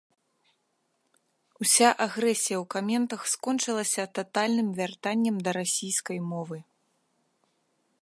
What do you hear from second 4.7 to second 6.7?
вяртаннем да расійскай мовы.